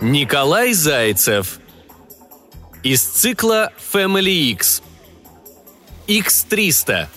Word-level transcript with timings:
Николай 0.00 0.72
Зайцев. 0.72 1.60
Из 2.82 3.00
цикла 3.00 3.72
Family 3.78 4.56
X 4.56 4.82
X300 6.08 7.15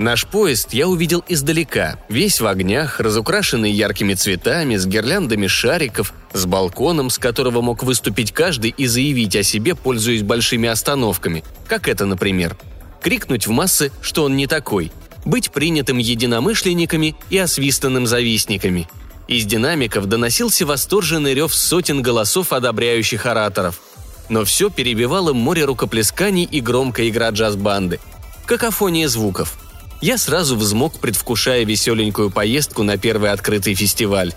Наш 0.00 0.24
поезд 0.24 0.72
я 0.72 0.88
увидел 0.88 1.22
издалека, 1.28 1.98
весь 2.08 2.40
в 2.40 2.46
огнях, 2.46 3.00
разукрашенный 3.00 3.70
яркими 3.70 4.14
цветами, 4.14 4.76
с 4.76 4.86
гирляндами 4.86 5.46
шариков, 5.46 6.14
с 6.32 6.46
балконом, 6.46 7.10
с 7.10 7.18
которого 7.18 7.60
мог 7.60 7.82
выступить 7.82 8.32
каждый 8.32 8.70
и 8.70 8.86
заявить 8.86 9.36
о 9.36 9.42
себе, 9.42 9.74
пользуясь 9.74 10.22
большими 10.22 10.70
остановками, 10.70 11.44
как 11.68 11.86
это, 11.86 12.06
например. 12.06 12.56
Крикнуть 13.02 13.46
в 13.46 13.50
массы, 13.50 13.92
что 14.00 14.24
он 14.24 14.36
не 14.36 14.46
такой, 14.46 14.90
быть 15.26 15.50
принятым 15.50 15.98
единомышленниками 15.98 17.14
и 17.28 17.36
освистанным 17.36 18.06
завистниками– 18.06 18.88
из 19.28 19.44
динамиков 19.44 20.06
доносился 20.06 20.66
восторженный 20.66 21.34
рев 21.34 21.54
сотен 21.54 22.02
голосов 22.02 22.52
одобряющих 22.52 23.26
ораторов. 23.26 23.80
Но 24.28 24.44
все 24.44 24.70
перебивало 24.70 25.32
море 25.32 25.64
рукоплесканий 25.66 26.42
и 26.42 26.60
громкая 26.60 27.08
игра 27.08 27.28
джаз-банды. 27.30 28.00
Какофония 28.44 29.06
звуков. 29.06 29.56
Я 30.00 30.16
сразу 30.18 30.56
взмок, 30.56 30.98
предвкушая 30.98 31.64
веселенькую 31.64 32.30
поездку 32.30 32.82
на 32.82 32.96
первый 32.96 33.30
открытый 33.30 33.74
фестиваль. 33.74 34.32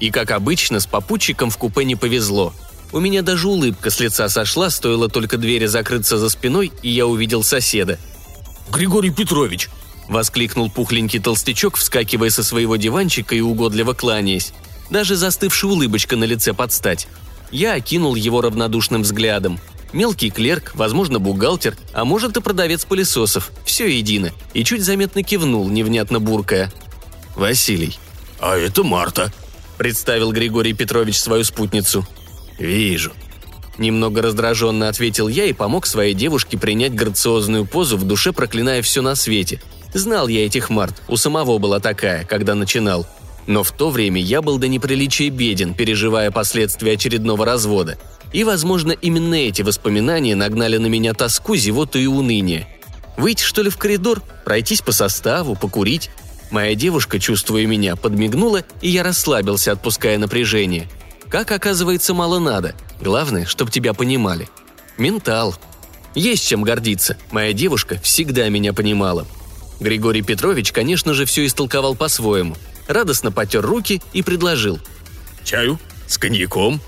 И, 0.00 0.10
как 0.10 0.30
обычно, 0.30 0.80
с 0.80 0.86
попутчиком 0.86 1.50
в 1.50 1.58
купе 1.58 1.84
не 1.84 1.96
повезло. 1.96 2.52
У 2.92 3.00
меня 3.00 3.22
даже 3.22 3.48
улыбка 3.48 3.90
с 3.90 4.00
лица 4.00 4.28
сошла, 4.28 4.70
стоило 4.70 5.08
только 5.08 5.36
двери 5.36 5.66
закрыться 5.66 6.18
за 6.18 6.28
спиной, 6.28 6.72
и 6.82 6.90
я 6.90 7.06
увидел 7.06 7.42
соседа. 7.42 7.98
«Григорий 8.70 9.10
Петрович,– 9.10 9.68
воскликнул 10.08 10.70
пухленький 10.70 11.20
толстячок, 11.20 11.76
вскакивая 11.76 12.30
со 12.30 12.42
своего 12.42 12.76
диванчика 12.76 13.34
и 13.34 13.40
угодливо 13.40 13.92
кланяясь. 13.94 14.52
Даже 14.90 15.16
застывшая 15.16 15.70
улыбочка 15.70 16.16
на 16.16 16.24
лице 16.24 16.52
подстать. 16.52 17.06
Я 17.50 17.74
окинул 17.74 18.14
его 18.14 18.40
равнодушным 18.40 19.02
взглядом. 19.02 19.60
Мелкий 19.92 20.30
клерк, 20.30 20.72
возможно, 20.74 21.18
бухгалтер, 21.18 21.76
а 21.92 22.04
может 22.04 22.36
и 22.36 22.40
продавец 22.40 22.84
пылесосов. 22.84 23.50
Все 23.64 23.86
едино. 23.86 24.30
И 24.54 24.64
чуть 24.64 24.82
заметно 24.82 25.22
кивнул, 25.22 25.68
невнятно 25.68 26.20
буркая. 26.20 26.72
«Василий». 27.34 27.98
«А 28.38 28.56
это 28.56 28.82
Марта»,– 28.82 29.32
представил 29.78 30.32
Григорий 30.32 30.72
Петрович 30.72 31.18
свою 31.18 31.44
спутницу. 31.44 32.06
«Вижу», 32.58 33.12
Немного 33.78 34.20
раздраженно 34.20 34.88
ответил 34.88 35.28
я 35.28 35.46
и 35.46 35.52
помог 35.52 35.86
своей 35.86 36.14
девушке 36.14 36.58
принять 36.58 36.94
грациозную 36.94 37.66
позу, 37.66 37.96
в 37.96 38.04
душе 38.04 38.32
проклиная 38.32 38.82
все 38.82 39.00
на 39.00 39.14
свете. 39.14 39.62
Знал 39.94 40.28
я 40.28 40.44
этих 40.44 40.70
март, 40.70 41.02
у 41.08 41.16
самого 41.16 41.58
была 41.58 41.80
такая, 41.80 42.24
когда 42.24 42.54
начинал. 42.54 43.06
Но 43.46 43.62
в 43.62 43.72
то 43.72 43.90
время 43.90 44.20
я 44.20 44.42
был 44.42 44.58
до 44.58 44.68
неприличия 44.68 45.30
беден, 45.30 45.74
переживая 45.74 46.30
последствия 46.30 46.92
очередного 46.92 47.44
развода. 47.44 47.98
И, 48.32 48.44
возможно, 48.44 48.92
именно 48.92 49.34
эти 49.34 49.62
воспоминания 49.62 50.34
нагнали 50.34 50.78
на 50.78 50.86
меня 50.86 51.12
тоску, 51.12 51.56
зевоту 51.56 51.98
и 51.98 52.06
уныние. 52.06 52.66
Выйти, 53.16 53.42
что 53.42 53.62
ли, 53.62 53.70
в 53.70 53.76
коридор, 53.76 54.22
пройтись 54.44 54.80
по 54.80 54.92
составу, 54.92 55.54
покурить? 55.54 56.10
Моя 56.50 56.74
девушка, 56.74 57.18
чувствуя 57.18 57.66
меня, 57.66 57.96
подмигнула, 57.96 58.62
и 58.80 58.88
я 58.88 59.02
расслабился, 59.02 59.72
отпуская 59.72 60.18
напряжение. 60.18 60.88
Как 61.28 61.50
оказывается, 61.50 62.14
мало 62.14 62.38
надо. 62.38 62.74
Главное, 63.00 63.46
чтобы 63.46 63.70
тебя 63.70 63.94
понимали. 63.94 64.48
Ментал. 64.98 65.56
Есть 66.14 66.46
чем 66.46 66.62
гордиться. 66.62 67.16
Моя 67.30 67.52
девушка 67.52 67.98
всегда 68.02 68.48
меня 68.48 68.72
понимала. 68.72 69.26
Григорий 69.80 70.22
Петрович, 70.22 70.72
конечно 70.72 71.14
же, 71.14 71.24
все 71.24 71.46
истолковал 71.46 71.94
по-своему. 71.94 72.54
Радостно 72.92 73.32
потер 73.32 73.64
руки 73.64 74.02
и 74.12 74.22
предложил. 74.22 74.78
«Чаю? 75.44 75.80
С 76.06 76.18
коньяком?» 76.18 76.78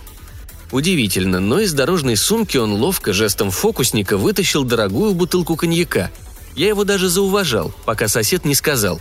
Удивительно, 0.70 1.40
но 1.40 1.60
из 1.60 1.72
дорожной 1.72 2.16
сумки 2.16 2.58
он 2.58 2.74
ловко 2.74 3.14
жестом 3.14 3.50
фокусника 3.50 4.18
вытащил 4.18 4.64
дорогую 4.64 5.14
бутылку 5.14 5.56
коньяка. 5.56 6.10
Я 6.54 6.68
его 6.68 6.84
даже 6.84 7.08
зауважал, 7.08 7.74
пока 7.86 8.08
сосед 8.08 8.44
не 8.44 8.54
сказал. 8.54 9.00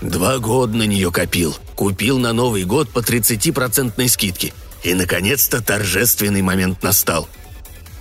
«Два 0.00 0.38
года 0.38 0.76
на 0.76 0.82
нее 0.82 1.12
копил. 1.12 1.54
Купил 1.76 2.18
на 2.18 2.32
Новый 2.32 2.64
год 2.64 2.90
по 2.90 2.98
30-процентной 2.98 4.08
скидке. 4.08 4.52
И, 4.82 4.94
наконец-то, 4.94 5.62
торжественный 5.62 6.42
момент 6.42 6.82
настал. 6.82 7.28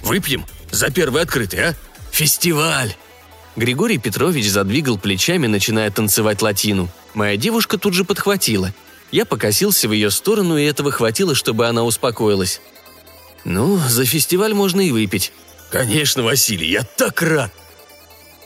Выпьем? 0.01 0.47
За 0.72 0.90
первый 0.90 1.22
открытый, 1.22 1.59
а? 1.59 1.75
Фестиваль!» 2.12 2.96
Григорий 3.56 3.97
Петрович 3.97 4.50
задвигал 4.50 4.97
плечами, 4.97 5.47
начиная 5.47 5.91
танцевать 5.91 6.41
латину. 6.41 6.89
Моя 7.13 7.35
девушка 7.35 7.78
тут 7.78 7.94
же 7.94 8.06
подхватила. 8.06 8.73
Я 9.12 9.25
покосился 9.25 9.89
в 9.89 9.91
ее 9.91 10.09
сторону, 10.09 10.57
и 10.57 10.63
этого 10.63 10.91
хватило, 10.91 11.35
чтобы 11.35 11.67
она 11.67 11.84
успокоилась. 11.84 12.62
«Ну, 13.44 13.78
за 13.78 14.06
фестиваль 14.06 14.53
можно 14.53 14.81
и 14.81 14.91
выпить». 14.91 15.34
«Конечно, 15.69 16.23
Василий, 16.23 16.69
я 16.69 16.84
так 16.84 17.22
рад!» 17.22 17.51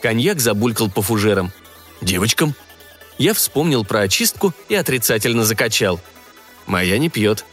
Коньяк 0.02 0.40
забулькал 0.40 0.90
по 0.90 1.02
фужерам. 1.02 1.52
«Девочкам?» 2.00 2.54
Я 3.18 3.32
вспомнил 3.32 3.84
про 3.84 4.00
очистку 4.00 4.52
и 4.68 4.74
отрицательно 4.74 5.44
закачал. 5.44 6.00
«Моя 6.66 6.98
не 6.98 7.08
пьет». 7.08 7.44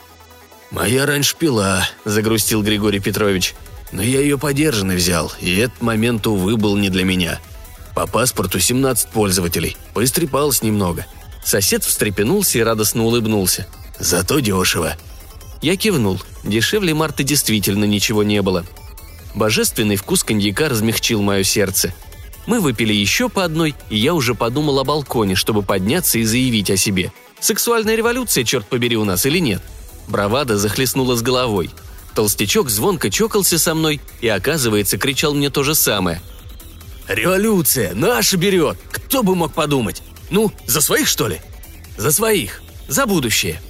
«Моя 0.72 1.06
раньше 1.06 1.36
пила»,— 1.38 1.88
загрустил 2.06 2.64
Григорий 2.64 3.00
Петрович. 3.00 3.54
Но 3.94 4.02
я 4.02 4.22
ее 4.22 4.40
подержанно 4.40 4.96
взял, 4.96 5.32
и 5.40 5.56
этот 5.56 5.82
момент, 5.82 6.26
увы, 6.26 6.58
был 6.58 6.76
не 6.76 6.90
для 6.90 7.04
меня. 7.04 7.40
По 7.94 8.08
паспорту 8.08 8.60
17 8.60 9.10
пользователей. 9.10 9.78
Поистрепалось 9.94 10.64
немного. 10.64 11.06
Сосед 11.46 11.84
встрепенулся 11.84 12.58
и 12.58 12.64
радостно 12.64 13.04
улыбнулся. 13.04 13.68
«Зато 14.00 14.40
дешево». 14.40 14.98
Я 15.62 15.78
кивнул. 15.78 16.20
Дешевле 16.44 16.96
Марты 16.96 17.24
действительно 17.24 17.86
ничего 17.86 18.24
не 18.24 18.42
было. 18.42 18.66
Божественный 19.36 19.96
вкус 19.96 20.24
коньяка 20.24 20.70
размягчил 20.70 21.22
мое 21.22 21.44
сердце. 21.44 21.94
Мы 22.48 22.60
выпили 22.60 22.94
еще 22.94 23.30
по 23.30 23.44
одной, 23.44 23.76
и 23.92 23.98
я 23.98 24.16
уже 24.16 24.34
подумал 24.34 24.80
о 24.80 24.84
балконе, 24.84 25.36
чтобы 25.36 25.62
подняться 25.62 26.18
и 26.18 26.24
заявить 26.24 26.72
о 26.72 26.78
себе. 26.78 27.14
Сексуальная 27.40 27.96
революция, 27.96 28.44
черт 28.44 28.66
побери, 28.66 28.98
у 28.98 29.06
нас 29.06 29.26
или 29.28 29.38
нет? 29.38 29.62
Бравада 30.08 30.58
захлестнула 30.58 31.16
с 31.16 31.22
головой. 31.22 31.70
Толстячок 32.16 32.70
звонко 32.70 33.10
чокался 33.10 33.58
со 33.58 33.74
мной 33.74 34.00
и, 34.22 34.28
оказывается, 34.28 34.98
кричал 34.98 35.34
мне 35.34 35.50
то 35.50 35.64
же 35.64 35.76
самое. 35.76 36.22
«Революция! 37.08 37.94
Наша 37.94 38.38
берет! 38.38 38.78
Кто 38.92 39.24
бы 39.24 39.36
мог 39.36 39.54
подумать? 39.54 40.02
Ну, 40.30 40.52
за 40.68 40.82
своих, 40.82 41.08
что 41.08 41.28
ли?» 41.28 41.42
«За 41.98 42.12
своих! 42.12 42.62
За 42.88 43.06
будущее!» 43.06 43.62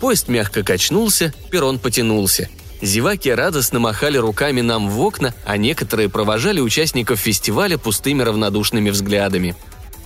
Поезд 0.00 0.28
мягко 0.28 0.62
качнулся, 0.62 1.32
перрон 1.50 1.78
потянулся. 1.78 2.48
Зеваки 2.82 3.30
радостно 3.30 3.78
махали 3.78 4.18
руками 4.18 4.60
нам 4.60 4.90
в 4.90 5.00
окна, 5.00 5.34
а 5.46 5.56
некоторые 5.56 6.08
провожали 6.08 6.60
участников 6.60 7.20
фестиваля 7.20 7.78
пустыми 7.78 8.22
равнодушными 8.22 8.90
взглядами. 8.90 9.54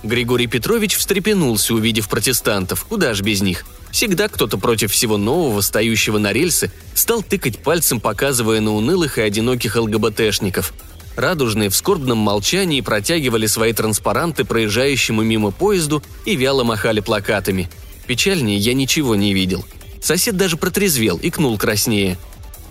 Григорий 0.03 0.47
Петрович 0.47 0.95
встрепенулся, 0.95 1.73
увидев 1.73 2.07
протестантов, 2.07 2.85
куда 2.85 3.13
ж 3.13 3.21
без 3.21 3.41
них– 3.41 3.65
Всегда 3.91 4.27
кто-то 4.27 4.57
против 4.57 4.91
всего 4.91 5.17
нового, 5.17 5.61
стоящего 5.61 6.17
на 6.17 6.31
рельсы, 6.31 6.71
стал 6.93 7.23
тыкать 7.23 7.59
пальцем, 7.59 7.99
показывая 7.99 8.61
на 8.61 8.73
унылых 8.73 9.17
и 9.17 9.21
одиноких 9.21 9.75
ЛГБТшников. 9.75 10.73
Радужные 11.15 11.69
в 11.69 11.75
скорбном 11.75 12.17
молчании 12.17 12.81
протягивали 12.81 13.45
свои 13.45 13.73
транспаранты 13.73 14.45
проезжающему 14.45 15.21
мимо 15.21 15.51
поезду 15.51 16.03
и 16.25 16.35
вяло 16.35 16.63
махали 16.63 17.01
плакатами. 17.01 17.69
Печальнее 18.07 18.57
я 18.57 18.73
ничего 18.73 19.15
не 19.15 19.33
видел. 19.33 19.65
Сосед 20.01 20.37
даже 20.37 20.55
протрезвел, 20.55 21.19
икнул 21.21 21.57
краснее. 21.57 22.17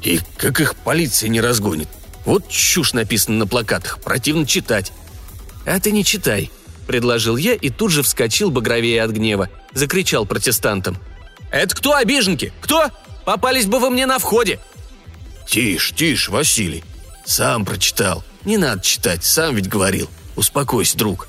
«И 0.03 0.21
как 0.37 0.61
их 0.61 0.77
полиция 0.77 1.29
не 1.29 1.41
разгонит? 1.41 1.89
Вот 2.25 2.49
чушь 2.49 2.93
написана 2.93 3.39
на 3.39 3.47
плакатах, 3.47 3.99
противно 4.01 4.47
читать». 4.47 4.93
«А 5.67 5.79
ты 5.81 5.91
не 5.91 6.05
читай»,– 6.05 6.51
предложил 6.89 7.37
я 7.37 7.55
и 7.55 7.71
тут 7.71 7.93
же 7.93 8.03
вскочил 8.03 8.51
багровее 8.51 9.03
от 9.03 9.13
гнева. 9.13 9.49
Закричал 9.75 10.27
протестантам. 10.27 10.97
«Это 11.53 11.77
кто, 11.77 11.95
обиженки? 11.95 12.53
Кто? 12.61 12.89
Попались 13.25 13.67
бы 13.67 13.79
вы 13.79 13.91
мне 13.91 14.07
на 14.07 14.19
входе!» 14.19 14.59
«Тише, 15.47 15.95
тише, 15.95 16.33
Василий. 16.33 16.83
Сам 17.25 17.65
прочитал. 17.65 18.25
Не 18.45 18.57
надо 18.57 18.83
читать, 18.83 19.23
сам 19.23 19.55
ведь 19.55 19.69
говорил. 19.69 20.09
Успокойся, 20.35 20.99
друг». 20.99 21.29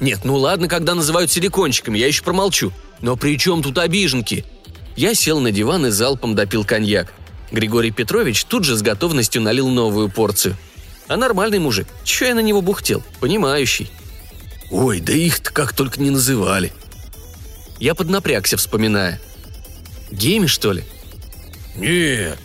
«Нет, 0.00 0.20
ну 0.24 0.36
ладно, 0.36 0.68
когда 0.68 0.94
называют 0.94 1.30
силикончиками, 1.30 1.96
я 1.96 2.08
еще 2.08 2.22
промолчу. 2.22 2.72
Но 3.00 3.16
при 3.16 3.38
чем 3.38 3.62
тут 3.62 3.78
обиженки?» 3.78 4.44
Я 4.96 5.14
сел 5.14 5.40
на 5.40 5.50
диван 5.50 5.86
и 5.86 5.90
залпом 5.90 6.34
допил 6.34 6.64
коньяк. 6.64 7.12
Григорий 7.50 7.90
Петрович 7.90 8.44
тут 8.44 8.64
же 8.64 8.76
с 8.76 8.82
готовностью 8.82 9.42
налил 9.42 9.68
новую 9.68 10.08
порцию. 10.08 10.56
А 11.08 11.16
нормальный 11.16 11.58
мужик. 11.58 11.86
Чего 12.04 12.28
я 12.28 12.34
на 12.34 12.40
него 12.40 12.60
бухтел? 12.60 13.02
Понимающий. 13.20 13.90
Ой, 14.74 14.98
да 14.98 15.12
их-то 15.12 15.52
как 15.52 15.72
только 15.72 16.00
не 16.00 16.10
называли. 16.10 16.72
Я 17.78 17.94
поднапрягся, 17.94 18.56
вспоминая. 18.56 19.20
Гейми, 20.10 20.48
что 20.48 20.72
ли? 20.72 20.82
Нет. 21.76 22.36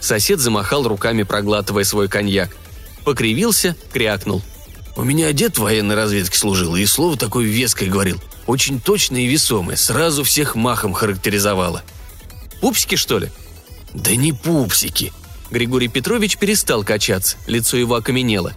Сосед 0.00 0.38
замахал 0.38 0.86
руками, 0.86 1.24
проглатывая 1.24 1.82
свой 1.82 2.06
коньяк. 2.08 2.56
Покривился, 3.04 3.74
крякнул. 3.92 4.42
У 4.94 5.02
меня 5.02 5.32
дед 5.32 5.58
в 5.58 5.62
военной 5.62 5.96
разведке 5.96 6.38
служил, 6.38 6.76
и 6.76 6.86
слово 6.86 7.16
такое 7.16 7.46
веское 7.46 7.90
говорил. 7.90 8.22
Очень 8.46 8.80
точное 8.80 9.22
и 9.22 9.26
весомое, 9.26 9.74
сразу 9.74 10.22
всех 10.22 10.54
махом 10.54 10.92
характеризовало. 10.92 11.82
Пупсики, 12.60 12.94
что 12.94 13.18
ли? 13.18 13.28
Да 13.92 14.14
не 14.14 14.32
пупсики. 14.32 15.12
Григорий 15.50 15.88
Петрович 15.88 16.36
перестал 16.36 16.84
качаться, 16.84 17.36
лицо 17.48 17.76
его 17.76 17.96
окаменело. 17.96 18.52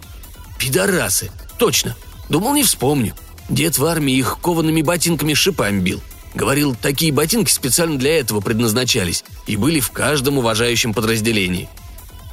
Пидорасы, 0.59 1.31
точно. 1.57 1.95
Думал, 2.29 2.53
не 2.53 2.63
вспомню. 2.63 3.13
Дед 3.49 3.77
в 3.77 3.85
армии 3.85 4.15
их 4.15 4.39
коваными 4.41 4.81
ботинками 4.81 5.33
шипами 5.33 5.79
бил. 5.79 6.01
Говорил, 6.35 6.75
такие 6.79 7.11
ботинки 7.11 7.51
специально 7.51 7.97
для 7.97 8.19
этого 8.19 8.39
предназначались 8.39 9.23
и 9.47 9.57
были 9.57 9.79
в 9.79 9.91
каждом 9.91 10.37
уважающем 10.37 10.93
подразделении. 10.93 11.67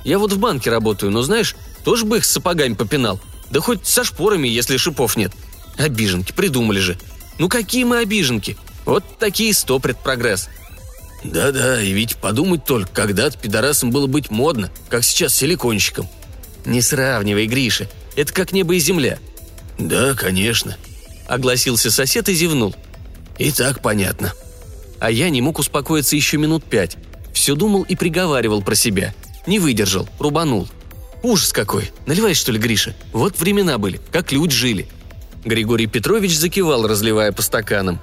Я 0.04 0.18
вот 0.18 0.32
в 0.32 0.38
банке 0.38 0.70
работаю, 0.70 1.10
но 1.10 1.22
знаешь, 1.22 1.56
тоже 1.82 2.04
бы 2.04 2.18
их 2.18 2.24
с 2.24 2.30
сапогами 2.30 2.74
попинал. 2.74 3.18
Да 3.50 3.60
хоть 3.60 3.86
со 3.86 4.04
шпорами, 4.04 4.48
если 4.48 4.76
шипов 4.76 5.16
нет. 5.16 5.32
Обиженки, 5.78 6.32
придумали 6.32 6.78
же. 6.78 6.98
Ну 7.38 7.48
какие 7.48 7.84
мы 7.84 7.98
обиженки? 7.98 8.56
Вот 8.84 9.18
такие 9.18 9.54
стоприт 9.54 9.98
прогресс. 9.98 10.48
Да-да, 11.24 11.82
и 11.82 11.92
ведь 11.92 12.16
подумать 12.16 12.64
только, 12.64 12.90
когда-то 12.92 13.38
пидорасом 13.38 13.90
было 13.90 14.06
быть 14.06 14.30
модно, 14.30 14.70
как 14.88 15.04
сейчас 15.04 15.34
силиконщиком. 15.34 16.08
Не 16.64 16.82
сравнивай, 16.82 17.46
Гриша. 17.46 17.88
Это 18.14 18.32
как 18.32 18.52
небо 18.52 18.74
и 18.74 18.78
земля. 18.78 19.18
Да, 19.78 20.14
конечно. 20.14 20.76
Огласился 21.26 21.90
сосед 21.90 22.28
и 22.28 22.34
зевнул. 22.34 22.74
И 23.38 23.50
так 23.50 23.80
понятно. 23.82 24.32
А 24.98 25.10
я 25.10 25.28
не 25.30 25.42
мог 25.42 25.58
успокоиться 25.58 26.16
еще 26.16 26.38
минут 26.38 26.64
пять. 26.64 26.96
Все 27.32 27.54
думал 27.54 27.82
и 27.82 27.94
приговаривал 27.96 28.62
про 28.62 28.74
себя. 28.74 29.14
Не 29.46 29.58
выдержал, 29.58 30.08
рубанул. 30.18 30.68
Ужас 31.22 31.52
какой. 31.52 31.90
Наливай, 32.06 32.34
что 32.34 32.52
ли, 32.52 32.58
Гриша? 32.58 32.94
Вот 33.12 33.38
времена 33.38 33.78
были, 33.78 34.00
как 34.12 34.32
люди 34.32 34.54
жили. 34.54 34.88
Григорий 35.44 35.86
Петрович 35.86 36.36
закивал, 36.36 36.86
разливая 36.86 37.32
по 37.32 37.42
стаканам. 37.42 38.00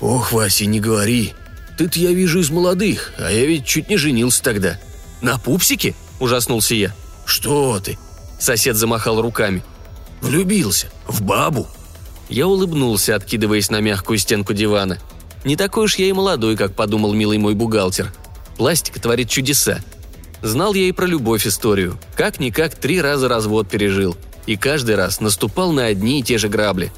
«Ох, 0.00 0.32
Вася, 0.32 0.64
не 0.66 0.78
говори. 0.78 1.34
Ты-то, 1.76 1.98
я 1.98 2.12
вижу, 2.12 2.38
из 2.38 2.50
молодых, 2.50 3.12
а 3.18 3.30
я 3.30 3.44
ведь 3.46 3.66
чуть 3.66 3.90
не 3.90 3.96
женился 3.96 4.42
тогда». 4.42 4.78
«На 5.20 5.38
пупсике?»– 5.38 5.94
ужаснулся 6.20 6.76
я. 6.76 6.94
«Что 7.26 7.80
ты?»– 7.80 7.98
сосед 8.38 8.76
замахал 8.76 9.20
руками. 9.20 9.64
«Влюбился. 10.20 10.88
В 11.06 11.22
бабу». 11.22 11.66
Я 12.28 12.46
улыбнулся, 12.46 13.14
откидываясь 13.14 13.70
на 13.70 13.80
мягкую 13.80 14.18
стенку 14.18 14.52
дивана. 14.52 14.98
Не 15.44 15.56
такой 15.56 15.84
уж 15.84 15.96
я 15.96 16.06
и 16.06 16.12
молодой, 16.12 16.56
как 16.56 16.74
подумал 16.74 17.14
милый 17.14 17.38
мой 17.38 17.54
бухгалтер. 17.54 18.12
Пластика 18.56 19.00
творит 19.00 19.30
чудеса. 19.30 19.80
Знал 20.42 20.74
я 20.74 20.88
и 20.88 20.92
про 20.92 21.06
любовь 21.06 21.46
историю. 21.46 21.98
Как-никак 22.16 22.74
три 22.74 23.00
раза 23.00 23.28
развод 23.28 23.68
пережил– 23.68 24.16
и 24.48 24.56
каждый 24.56 24.94
раз 24.94 25.20
наступал 25.20 25.72
на 25.72 25.84
одни 25.84 26.20
и 26.20 26.22
те 26.22 26.38
же 26.38 26.48
грабли. 26.48 26.90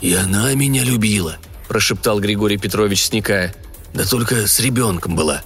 «И 0.00 0.12
она 0.12 0.52
меня 0.54 0.82
любила»,– 0.82 1.36
прошептал 1.68 2.18
Григорий 2.18 2.56
Петрович, 2.56 3.04
сникая. 3.04 3.54
«Да 3.94 4.04
только 4.04 4.48
с 4.48 4.58
ребенком 4.58 5.14
была». 5.14 5.42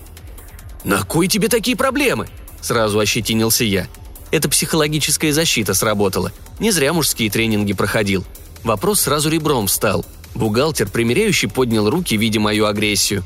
«На 0.85 1.03
кой 1.03 1.29
тебе 1.29 1.49
такие 1.49 1.77
проблемы?»– 1.77 2.27
сразу 2.63 2.99
ощетинился 2.99 3.65
я. 3.65 3.87
Эта 4.31 4.49
психологическая 4.49 5.33
защита 5.33 5.75
сработала. 5.75 6.33
Не 6.59 6.71
зря 6.71 6.93
мужские 6.93 7.31
тренинги 7.31 7.73
проходил. 7.73 8.25
Вопрос 8.65 9.01
сразу 9.03 9.31
ребром 9.31 9.67
встал. 9.67 10.05
Бухгалтер, 10.35 10.89
примеряющий, 10.89 11.49
поднял 11.49 11.89
руки, 11.89 12.17
видя 12.17 12.41
мою 12.41 12.67
агрессию. 12.67 13.25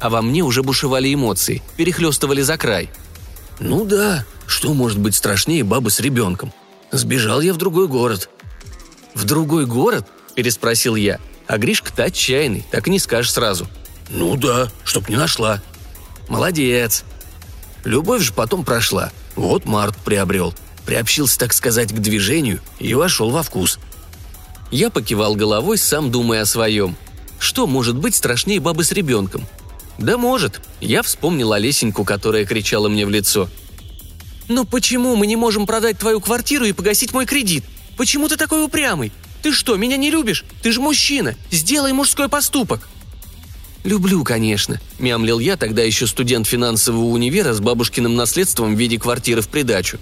А 0.00 0.08
во 0.08 0.22
мне 0.22 0.42
уже 0.42 0.62
бушевали 0.62 1.12
эмоции, 1.12 1.62
перехлестывали 1.76 2.42
за 2.42 2.56
край. 2.56 2.88
«Ну 3.60 3.84
да, 3.84 4.24
что 4.46 4.72
может 4.72 4.98
быть 4.98 5.16
страшнее 5.16 5.64
бабы 5.64 5.90
с 5.90 6.00
ребенком? 6.00 6.52
Сбежал 6.92 7.40
я 7.40 7.52
в 7.52 7.56
другой 7.56 7.88
город». 7.88 8.30
«В 9.14 9.24
другой 9.24 9.66
город?»– 9.66 10.06
переспросил 10.36 10.94
я. 10.94 11.18
А 11.48 11.58
Гришка-то 11.58 12.04
отчаянный, 12.04 12.64
так 12.70 12.86
и 12.86 12.90
не 12.90 13.00
скажешь 13.00 13.32
сразу. 13.32 13.66
«Ну 14.10 14.36
да, 14.36 14.70
чтоб 14.84 15.08
не 15.08 15.16
нашла». 15.16 15.60
«Молодец». 16.28 17.04
Любовь 17.84 18.22
же 18.22 18.32
потом 18.32 18.64
прошла. 18.64 19.10
Вот 19.38 19.64
Март 19.64 19.96
приобрел. 20.04 20.54
Приобщился, 20.84 21.38
так 21.38 21.52
сказать, 21.52 21.92
к 21.92 21.98
движению 21.98 22.60
и 22.78 22.92
вошел 22.94 23.30
во 23.30 23.42
вкус. 23.42 23.78
Я 24.70 24.90
покивал 24.90 25.34
головой, 25.34 25.78
сам 25.78 26.10
думая 26.10 26.42
о 26.42 26.46
своем. 26.46 26.96
Что 27.38 27.66
может 27.66 27.96
быть 27.96 28.14
страшнее 28.14 28.60
бабы 28.60 28.84
с 28.84 28.92
ребенком? 28.92 29.46
Да 29.96 30.18
может. 30.18 30.60
Я 30.80 31.02
вспомнил 31.02 31.52
Олесеньку, 31.52 32.04
которая 32.04 32.44
кричала 32.44 32.88
мне 32.88 33.06
в 33.06 33.10
лицо– 33.10 33.48
«Но 34.48 34.64
почему 34.64 35.14
мы 35.14 35.26
не 35.26 35.36
можем 35.36 35.66
продать 35.66 35.98
твою 35.98 36.20
квартиру 36.20 36.64
и 36.64 36.72
погасить 36.72 37.12
мой 37.12 37.26
кредит? 37.26 37.64
Почему 37.96 38.28
ты 38.28 38.36
такой 38.36 38.64
упрямый? 38.64 39.12
Ты 39.42 39.52
что, 39.52 39.76
меня 39.76 39.96
не 39.96 40.10
любишь? 40.10 40.44
Ты 40.62 40.72
же 40.72 40.80
мужчина! 40.80 41.36
Сделай 41.50 41.92
мужской 41.92 42.28
поступок!» 42.28 42.88
«Люблю, 43.84 44.24
конечно»,– 44.24 44.80
мямлил 44.98 45.38
я, 45.38 45.56
тогда 45.56 45.82
еще 45.82 46.06
студент 46.06 46.46
финансового 46.46 47.04
универа 47.04 47.52
с 47.52 47.60
бабушкиным 47.60 48.16
наследством 48.16 48.74
в 48.74 48.78
виде 48.78 48.98
квартиры 48.98 49.40
в 49.40 49.48
придачу. 49.48 49.98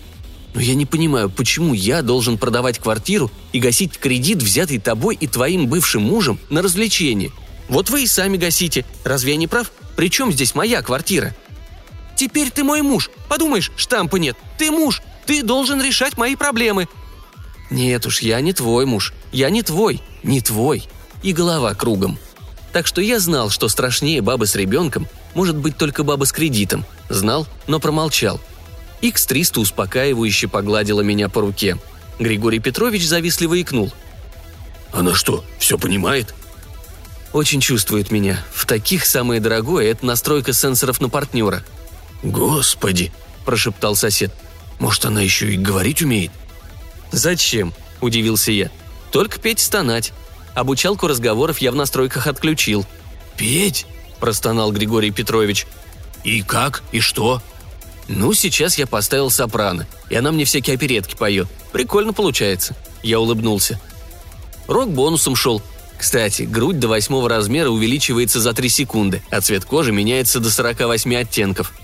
«Но 0.55 0.61
я 0.61 0.75
не 0.75 0.87
понимаю, 0.87 1.28
почему 1.28 1.75
я 1.75 2.02
должен 2.02 2.38
продавать 2.38 2.78
квартиру 2.78 3.31
и 3.52 3.61
гасить 3.61 3.99
кредит, 3.99 4.43
взятый 4.43 4.78
тобой 4.78 5.17
и 5.20 5.26
твоим 5.26 5.67
бывшим 5.67 6.02
мужем, 6.02 6.38
на 6.49 6.62
развлечение? 6.62 7.31
Вот 7.69 7.90
вы 7.90 8.05
и 8.05 8.06
сами 8.06 8.37
гасите. 8.37 8.84
Разве 9.05 9.32
я 9.32 9.38
не 9.38 9.46
прав? 9.46 9.70
Причем 9.96 10.32
здесь 10.32 10.55
моя 10.55 10.82
квартира?» 10.82 11.34
Теперь 12.17 12.50
ты 12.50 12.64
мой 12.64 12.82
муж. 12.82 13.11
Подумаешь, 13.28 13.70
штампа 13.76 14.17
нет. 14.17 14.37
Ты 14.58 14.70
муж. 14.70 15.02
Ты 15.26 15.43
должен 15.43 15.81
решать 15.81 16.17
мои 16.17 16.34
проблемы». 16.34 16.88
«Нет 17.69 18.06
уж, 18.06 18.20
я 18.20 18.40
не 18.40 18.52
твой 18.52 18.87
муж. 18.87 19.12
Я 19.32 19.50
не 19.50 19.62
твой. 19.62 20.00
Не 20.23 20.40
твой». 20.40 20.84
И 21.23 21.32
голова 21.32 21.75
кругом. 21.75 22.19
Так 22.76 22.87
что 22.87 23.00
я 23.00 23.19
знал, 23.20 23.49
что 23.49 23.69
страшнее 23.69 24.20
бабы 24.20 24.46
с 24.46 24.55
ребенком 24.55 25.08
может 25.32 25.56
быть 25.56 25.78
только 25.78 26.02
баба 26.02 26.25
с 26.25 26.32
кредитом. 26.32 26.84
Знал, 27.08 27.46
но 27.67 27.81
промолчал. 27.81 28.38
X300 29.00 29.61
успокаивающе 29.61 30.46
погладила 30.46 31.00
меня 31.00 31.31
по 31.31 31.40
руке. 31.40 31.78
Григорий 32.19 32.58
Петрович 32.58 33.06
завистливо 33.06 33.62
икнул. 33.62 33.94
«Она 34.93 35.14
что, 35.14 35.43
все 35.58 35.78
понимает?» 35.78 36.34
«Очень 37.33 37.62
чувствует 37.62 38.11
меня. 38.11 38.45
В 38.52 38.66
таких 38.66 39.06
самое 39.06 39.40
дорогое– 39.40 39.87
это 39.90 40.04
настройка 40.04 40.52
сенсоров 40.52 41.00
на 41.00 41.09
партнера– 41.09 41.64
«Господи!»– 42.23 43.11
прошептал 43.47 43.97
сосед. 43.97 44.35
«Может, 44.80 45.06
она 45.06 45.23
еще 45.23 45.50
и 45.50 45.56
говорить 45.56 46.02
умеет?» 46.02 46.30
«Зачем?»– 47.11 47.73
удивился 48.02 48.52
я. 48.52 48.71
«Только 49.12 49.38
петь 49.40 49.61
стонать. 49.61 50.12
Обучалку 50.56 51.06
разговоров 51.06 51.58
я 51.58 51.70
в 51.70 51.76
настройках 51.76 52.26
отключил». 52.26 52.84
«Петь?»– 53.36 53.86
простонал 54.20 54.72
Григорий 54.72 55.12
Петрович. 55.12 55.68
«И 56.25 56.42
как? 56.42 56.82
И 56.90 56.98
что?» 56.98 57.40
«Ну, 58.08 58.34
сейчас 58.34 58.78
я 58.78 58.88
поставил 58.88 59.30
сопрано, 59.30 59.86
и 60.10 60.16
она 60.16 60.32
мне 60.32 60.44
всякие 60.44 60.75
оперетки 60.75 61.14
поет. 61.14 61.46
Прикольно 61.72 62.12
получается». 62.12 62.75
Я 63.02 63.20
улыбнулся. 63.20 63.80
Рок 64.66 64.90
бонусом 64.90 65.36
шел. 65.36 65.62
Кстати, 65.96 66.42
грудь 66.42 66.80
до 66.80 66.88
восьмого 66.88 67.28
размера 67.28 67.68
увеличивается 67.68 68.40
за 68.40 68.52
три 68.52 68.68
секунды, 68.68 69.22
а 69.30 69.40
цвет 69.40 69.64
кожи 69.64 69.92
меняется 69.92 70.40
до 70.40 70.50
48 70.50 71.14
оттенков– 71.14 71.72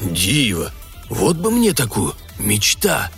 «Дива! 0.00 0.72
Вот 1.08 1.36
бы 1.36 1.50
мне 1.50 1.72
такую! 1.72 2.14
Мечта!» 2.38 3.10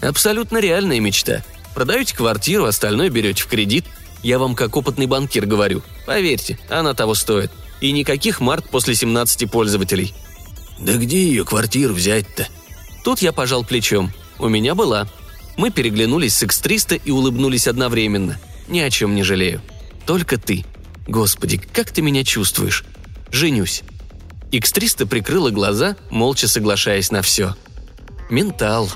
«Абсолютно 0.00 0.58
реальная 0.58 1.00
мечта. 1.00 1.42
Продаете 1.74 2.14
квартиру, 2.16 2.64
остальное 2.64 3.10
берете 3.10 3.42
в 3.42 3.46
кредит. 3.46 3.84
Я 4.22 4.38
вам 4.38 4.54
как 4.54 4.76
опытный 4.76 5.06
банкир 5.06 5.46
говорю. 5.46 5.82
Поверьте, 6.06 6.58
она 6.68 6.94
того 6.94 7.14
стоит. 7.14 7.50
И 7.80 7.92
никаких 7.92 8.40
март 8.40 8.70
после 8.70 8.94
17 8.94 9.50
пользователей». 9.50 10.14
«Да 10.78 10.94
где 10.94 11.22
ее 11.22 11.44
квартиру 11.44 11.94
взять-то?» 11.94 12.48
Тут 13.04 13.20
я 13.20 13.32
пожал 13.32 13.64
плечом. 13.64 14.12
У 14.38 14.48
меня 14.48 14.74
была. 14.74 15.06
Мы 15.56 15.70
переглянулись 15.70 16.36
с 16.36 16.42
X300 16.42 17.02
и 17.04 17.10
улыбнулись 17.10 17.68
одновременно. 17.68 18.40
Ни 18.66 18.80
о 18.80 18.90
чем 18.90 19.14
не 19.14 19.22
жалею. 19.22 19.60
Только 20.06 20.38
ты. 20.38 20.64
Господи, 21.06 21.58
как 21.58 21.90
ты 21.90 22.00
меня 22.00 22.24
чувствуешь? 22.24 22.84
Женюсь. 23.30 23.82
X300 24.50 25.06
прикрыла 25.06 25.50
глаза, 25.50 25.96
молча 26.10 26.48
соглашаясь 26.48 27.10
на 27.10 27.20
все. 27.20 27.54
«Ментал», 28.30 28.90